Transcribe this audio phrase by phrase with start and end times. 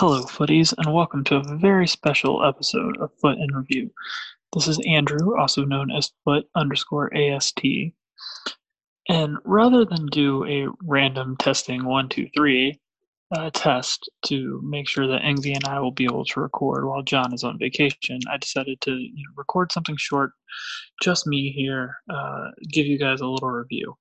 [0.00, 3.90] Hello, footies, and welcome to a very special episode of Foot in Review.
[4.54, 7.60] This is Andrew, also known as Foot underscore AST.
[9.10, 12.80] And rather than do a random testing one, two, three
[13.36, 17.02] uh, test to make sure that Engvy and I will be able to record while
[17.02, 20.32] John is on vacation, I decided to you know, record something short,
[21.02, 23.98] just me here, uh, give you guys a little review.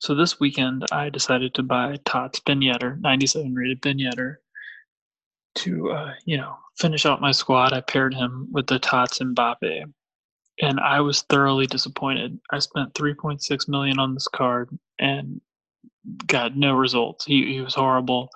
[0.00, 4.36] So this weekend, I decided to buy Tots Ben Yedder, 97 rated Ben Yedder,
[5.58, 7.72] to uh, you know finish out my squad.
[7.72, 9.84] I paired him with the Tots Mbappe,
[10.60, 12.38] and I was thoroughly disappointed.
[12.50, 15.40] I spent 3.6 million on this card and
[16.26, 17.24] got no results.
[17.24, 18.28] He he was horrible.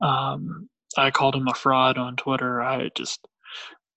[0.00, 2.62] Um, I called him a fraud on Twitter.
[2.62, 3.26] I just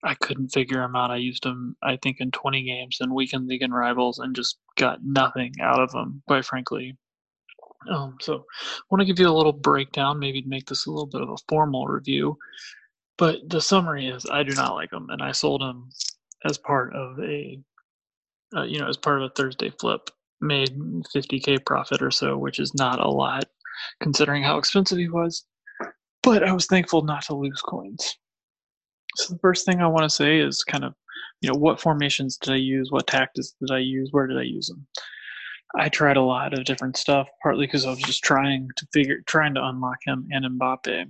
[0.04, 1.12] I couldn't figure him out.
[1.12, 4.58] I used him, I think, in 20 games in weekend league and rivals, and just
[4.76, 6.24] got nothing out of him.
[6.28, 6.98] Quite frankly,
[7.90, 11.08] um, so I want to give you a little breakdown, maybe make this a little
[11.08, 12.38] bit of a formal review.
[13.18, 15.90] But the summary is I do not like them, and I sold them
[16.46, 17.60] as part of a,
[18.56, 20.10] uh, you know, as part of a Thursday flip,
[20.42, 20.76] made
[21.16, 23.46] 50k profit or so, which is not a lot
[24.02, 25.46] considering how expensive he was.
[26.24, 28.18] But I was thankful not to lose coins.
[29.16, 30.94] So the first thing I want to say is kind of,
[31.42, 32.92] you know, what formations did I use?
[32.92, 34.10] What tactics did I use?
[34.12, 34.86] Where did I use them?
[35.78, 39.22] I tried a lot of different stuff, partly because I was just trying to figure,
[39.26, 41.06] trying to unlock him and Mbappe.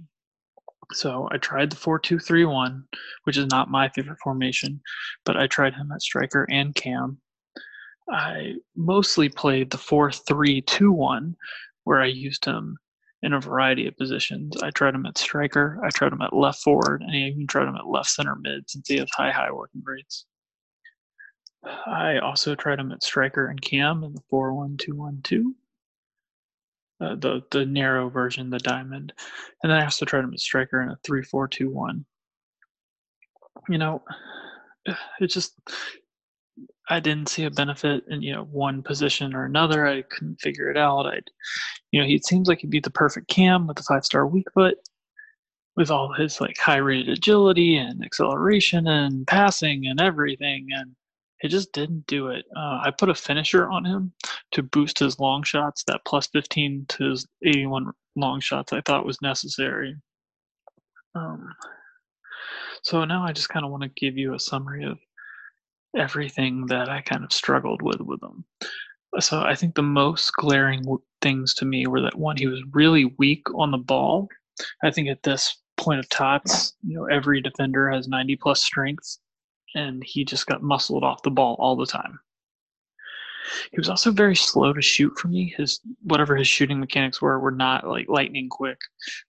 [0.94, 2.84] So I tried the four-two-three-one,
[3.24, 4.82] which is not my favorite formation,
[5.26, 7.18] but I tried him at striker and cam.
[8.10, 11.36] I mostly played the four-three-two-one,
[11.86, 12.78] where I used him
[13.24, 14.62] in a variety of positions.
[14.62, 17.68] I tried him at striker, I tried him at left forward, and I even tried
[17.68, 20.26] him at left center mid since he has high, high working rates.
[21.64, 25.56] I also tried him at striker and cam in the four one two one two.
[27.00, 29.14] Uh, the the narrow version, the diamond,
[29.64, 32.06] and then I also tried him at striker in a three four two one.
[33.70, 34.04] You know,
[35.20, 35.60] it just
[36.90, 39.88] I didn't see a benefit in you know one position or another.
[39.88, 41.06] I couldn't figure it out.
[41.08, 41.22] I,
[41.92, 44.48] you know, he seems like he'd be the perfect cam with the five star weak
[44.54, 44.78] foot,
[45.76, 50.68] with all his like high rated agility and acceleration and passing and everything.
[50.72, 50.96] And
[51.42, 52.46] it just didn't do it.
[52.56, 54.14] Uh, I put a finisher on him
[54.52, 55.84] to boost his long shots.
[55.86, 59.96] That plus 15 to his 81 long shots I thought was necessary.
[61.16, 61.54] Um,
[62.84, 65.00] so now I just kind of want to give you a summary of
[65.98, 68.46] everything that I kind of struggled with with him.
[69.20, 70.84] So I think the most glaring
[71.22, 74.30] things to me were that one, he was really weak on the ball.
[74.84, 79.18] I think at this point of tots, you know, every defender has 90 plus strength
[79.76, 82.20] and he just got muscled off the ball all the time.
[83.72, 85.54] He was also very slow to shoot for me.
[85.58, 88.80] His whatever his shooting mechanics were were not like lightning quick.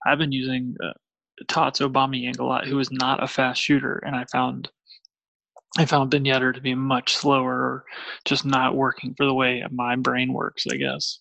[0.07, 0.93] I've been using uh,
[1.49, 4.71] Tots Aubameyang a lot, who is not a fast shooter, and I found
[5.79, 7.85] I found Ben to be much slower,
[8.27, 10.67] just not working for the way my brain works.
[10.71, 11.19] I guess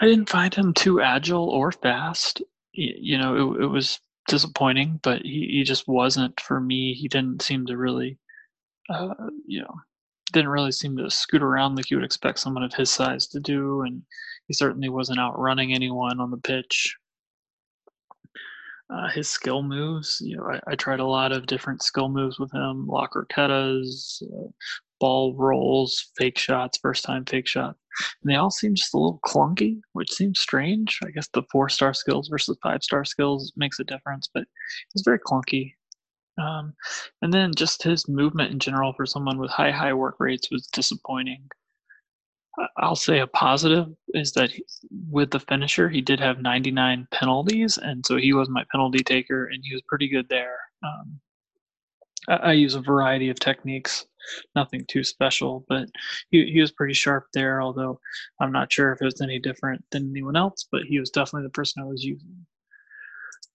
[0.00, 2.42] I didn't find him too agile or fast.
[2.72, 6.94] You know, it, it was disappointing, but he, he just wasn't for me.
[6.94, 8.18] He didn't seem to really,
[8.88, 9.14] uh,
[9.46, 9.74] you know,
[10.32, 13.40] didn't really seem to scoot around like you would expect someone of his size to
[13.40, 14.02] do, and
[14.46, 16.96] he certainly wasn't outrunning anyone on the pitch.
[18.90, 22.38] Uh, his skill moves, you know, I, I, tried a lot of different skill moves
[22.38, 24.48] with him, locker rotettas, uh,
[24.98, 27.76] ball rolls, fake shots, first time fake shot.
[28.22, 30.98] And they all seem just a little clunky, which seems strange.
[31.04, 34.44] I guess the four star skills versus five star skills makes a difference, but
[34.94, 35.74] it's very clunky.
[36.38, 36.74] Um,
[37.22, 40.68] and then just his movement in general for someone with high, high work rates was
[40.68, 41.42] disappointing.
[42.76, 44.64] I'll say a positive is that he,
[45.10, 49.46] with the finisher, he did have 99 penalties, and so he was my penalty taker,
[49.46, 50.58] and he was pretty good there.
[50.82, 51.20] Um,
[52.28, 54.06] I, use a variety of techniques
[54.54, 55.88] nothing too special, but
[56.30, 58.00] he, he was pretty sharp there, although
[58.40, 61.46] I'm not sure if it was any different than anyone else, but he was definitely
[61.46, 62.46] the person I was using.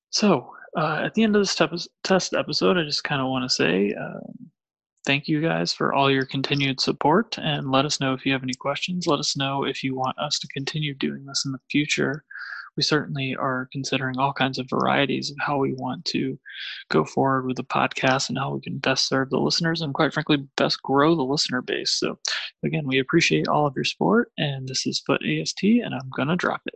[0.09, 3.49] So, uh, at the end of this te- test episode, I just kind of want
[3.49, 4.51] to say um,
[5.05, 8.43] thank you guys for all your continued support and let us know if you have
[8.43, 9.05] any questions.
[9.05, 12.23] Let us know if you want us to continue doing this in the future
[12.75, 16.37] we certainly are considering all kinds of varieties of how we want to
[16.89, 20.13] go forward with the podcast and how we can best serve the listeners and quite
[20.13, 21.91] frankly best grow the listener base.
[21.91, 22.17] So
[22.63, 26.27] again we appreciate all of your support and this is foot ast and i'm going
[26.27, 26.75] to drop it